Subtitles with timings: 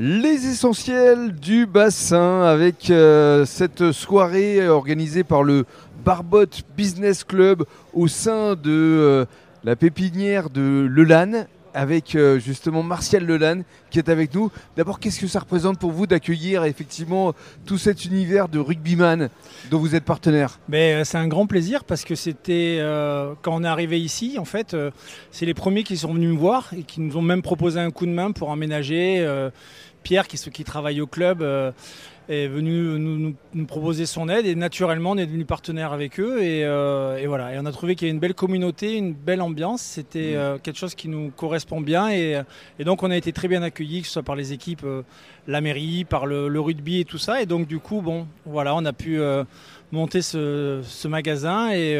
[0.00, 5.66] Les essentiels du bassin avec euh, cette soirée organisée par le
[6.04, 9.24] Barbot Business Club au sein de euh,
[9.62, 14.50] la pépinière de Lelanne avec euh, justement Martial Lelanne qui est avec nous.
[14.76, 17.34] D'abord, qu'est-ce que ça représente pour vous d'accueillir effectivement
[17.66, 19.28] tout cet univers de rugbyman
[19.70, 20.58] dont vous êtes partenaire?
[20.68, 24.36] Mais euh, c'est un grand plaisir parce que c'était euh, quand on est arrivé ici,
[24.38, 24.76] en fait,
[25.30, 27.90] c'est les premiers qui sont venus me voir et qui nous ont même proposé un
[27.90, 29.26] coup de main pour emménager.
[30.04, 31.72] Pierre, qui, qui travaille au club, euh,
[32.28, 36.18] est venu nous, nous- nous proposer son aide et naturellement on est devenu partenaire avec
[36.18, 37.52] eux et, euh, et voilà.
[37.52, 39.82] Et on a trouvé qu'il y avait une belle communauté, une belle ambiance.
[39.82, 42.40] C'était euh, quelque chose qui nous correspond bien et,
[42.78, 45.02] et donc on a été très bien accueillis, que ce soit par les équipes, euh,
[45.48, 47.42] la mairie, par le, le rugby et tout ça.
[47.42, 49.18] Et donc du coup, bon, voilà, on a pu
[49.92, 51.98] monter ce, ce magasin et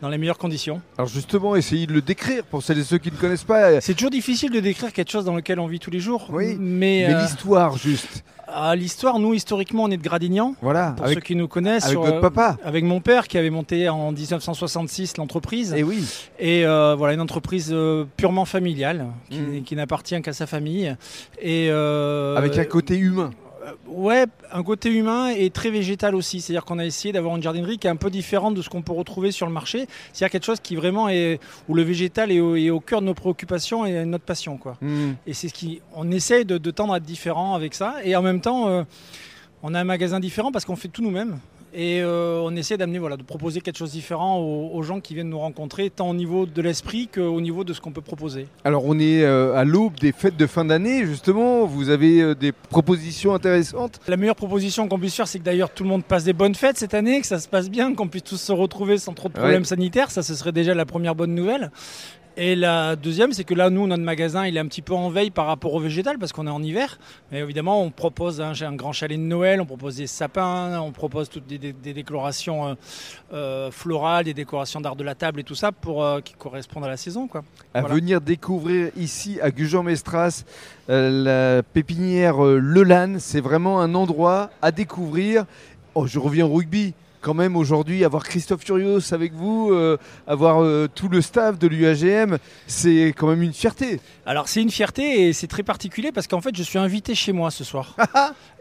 [0.00, 0.80] dans les meilleures conditions.
[0.96, 3.80] Alors justement, essayez de le décrire pour celles et ceux qui ne connaissent pas.
[3.80, 6.28] C'est toujours difficile de décrire quelque chose dans lequel on vit tous les jours.
[6.30, 8.22] Oui, mais, Mais euh, l'histoire juste.
[8.46, 10.54] ah, l'histoire, nous historiquement, on est de Gradignan.
[10.62, 12.56] Voilà, Pour avec, ceux qui nous connaissent, avec sur, votre euh, papa.
[12.64, 15.74] avec mon père qui avait monté en 1966 l'entreprise.
[15.76, 16.04] Et oui,
[16.38, 19.62] Et euh, voilà, une entreprise euh, purement familiale qui, Mm.
[19.64, 20.94] qui n'appartient qu'à sa famille.
[21.42, 23.30] Et avec un côté humain.
[23.98, 26.40] Ouais, un côté humain et très végétal aussi.
[26.40, 28.80] C'est-à-dire qu'on a essayé d'avoir une jardinerie qui est un peu différente de ce qu'on
[28.80, 29.88] peut retrouver sur le marché.
[30.12, 33.06] C'est-à-dire quelque chose qui vraiment est où le végétal est au, est au cœur de
[33.06, 34.76] nos préoccupations et de notre passion, quoi.
[34.80, 35.14] Hmm.
[35.26, 37.96] Et c'est ce qui, on essaye de, de tendre à être différent avec ça.
[38.04, 38.84] Et en même temps, euh,
[39.64, 41.40] on a un magasin différent parce qu'on fait tout nous-mêmes.
[41.74, 45.00] Et euh, on essaie d'amener, voilà, de proposer quelque chose de différent aux, aux gens
[45.00, 48.00] qui viennent nous rencontrer, tant au niveau de l'esprit qu'au niveau de ce qu'on peut
[48.00, 48.46] proposer.
[48.64, 52.34] Alors on est euh, à l'aube des fêtes de fin d'année justement, vous avez euh,
[52.34, 54.00] des propositions intéressantes.
[54.08, 56.54] La meilleure proposition qu'on puisse faire, c'est que d'ailleurs tout le monde passe des bonnes
[56.54, 59.28] fêtes cette année, que ça se passe bien, qu'on puisse tous se retrouver sans trop
[59.28, 59.64] de problèmes Ouais.
[59.68, 60.10] sanitaires.
[60.10, 61.70] Ça, ce serait déjà la première bonne nouvelle.
[62.40, 65.10] Et la deuxième, c'est que là, nous, notre magasin, il est un petit peu en
[65.10, 66.96] veille par rapport au végétal parce qu'on est en hiver.
[67.32, 70.92] Mais évidemment, on propose un, un grand chalet de Noël, on propose des sapins, on
[70.92, 72.74] propose toutes des, des- des décorations euh,
[73.32, 76.84] euh, florales, des décorations d'art de la table et tout ça pour euh, qui correspondent
[76.84, 77.42] à la saison, quoi.
[77.74, 77.96] À Voilà.
[77.96, 80.44] venir découvrir ici à Gujan-Mestras
[80.88, 85.44] la pépinière Lelanne, c'est vraiment un endroit à découvrir.
[85.96, 86.94] Oh, je reviens au rugby.
[87.20, 89.96] Quand même aujourd'hui, avoir Christophe Furios avec vous, euh,
[90.26, 94.00] avoir euh, tout le staff de l'UAGM, c'est quand même une fierté.
[94.24, 97.32] Alors c'est une fierté et c'est très particulier parce qu'en fait je suis invité chez
[97.32, 97.96] moi ce soir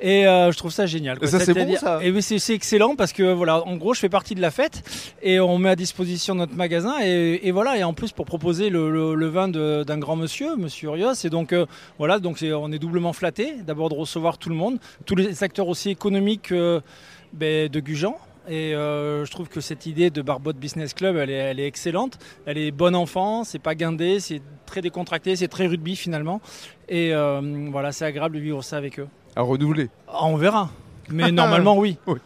[0.02, 1.20] et euh, je trouve ça génial.
[1.20, 1.28] quoi.
[1.28, 2.00] Ça, c'est bon, ça.
[2.04, 4.82] Et c'est excellent parce que voilà en gros je fais partie de la fête
[5.22, 8.70] et on met à disposition notre magasin et, et voilà et en plus pour proposer
[8.70, 11.54] le, le- le vin d'un grand monsieur, Monsieur Urios et donc
[12.00, 15.68] voilà donc on est doublement flatté d'abord de recevoir tout le monde, tous les acteurs
[15.68, 16.54] aussi économiques
[17.34, 18.16] ben, de Gujan.
[18.48, 21.68] Et euh, je trouve que cette idée de Barbot Business Club, elle est, elle est
[21.68, 22.18] excellente.
[22.46, 26.42] Elle est bon enfant, c'est pas guindé, c'est très décontracté, c'est très rugby finalement.
[26.88, 27.42] Et euh,
[27.72, 29.08] voilà, c'est agréable de vivre ça avec eux.
[29.36, 29.90] À renouveler.
[30.08, 30.70] Ah, on verra.
[31.10, 31.98] Mais normalement, oui.
[32.08, 32.18] Oui.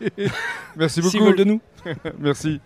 [0.76, 1.26] Merci S'ils beaucoup.
[1.26, 1.62] veulent de nous.
[2.20, 2.60] Merci.